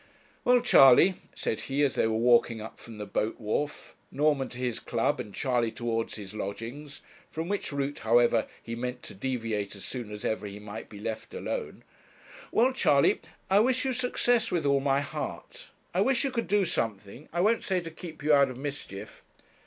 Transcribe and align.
'Well, 0.43 0.61
Charley,' 0.61 1.13
said 1.35 1.59
he, 1.69 1.83
as 1.83 1.93
they 1.93 2.07
were 2.07 2.15
walking 2.17 2.59
up 2.59 2.79
from 2.79 2.97
the 2.97 3.05
boat 3.05 3.39
wharf 3.39 3.93
Norman 4.11 4.49
to 4.49 4.57
his 4.57 4.79
club, 4.79 5.19
and 5.19 5.31
Charley 5.31 5.69
towards 5.71 6.15
his 6.15 6.33
lodgings 6.33 7.01
from 7.29 7.47
which 7.47 7.71
route, 7.71 7.99
however, 7.99 8.47
he 8.63 8.73
meant 8.73 9.03
to 9.03 9.13
deviate 9.13 9.75
as 9.75 9.85
soon 9.85 10.11
as 10.11 10.25
ever 10.25 10.47
he 10.47 10.57
might 10.57 10.89
be 10.89 10.99
left 10.99 11.35
alone 11.35 11.83
'well, 12.51 12.73
Charley, 12.73 13.21
I 13.47 13.59
wish 13.59 13.85
you 13.85 13.93
success 13.93 14.49
with 14.49 14.65
all 14.65 14.79
my 14.79 15.01
heart; 15.01 15.67
I 15.93 16.01
wish 16.01 16.23
you 16.23 16.31
could 16.31 16.47
do 16.47 16.65
something 16.65 17.29
I 17.31 17.41
won't 17.41 17.63
say 17.63 17.79
to 17.79 17.91
keep 17.91 18.23
you 18.23 18.33
out 18.33 18.49
of 18.49 18.57
mischief.' 18.57 19.21